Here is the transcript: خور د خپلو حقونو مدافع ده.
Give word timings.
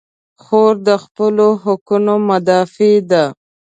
خور 0.43 0.73
د 0.87 0.89
خپلو 1.03 1.47
حقونو 1.63 2.13
مدافع 2.29 2.95
ده. 3.11 3.25